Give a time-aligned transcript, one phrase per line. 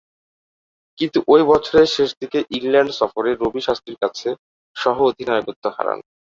[0.97, 4.27] কিন্তু ঐ বছরের শেষদিকে ইংল্যান্ড সফরে রবি শাস্ত্রীর কাছে
[4.75, 5.99] সহ-অধিনায়কত্ব হারান।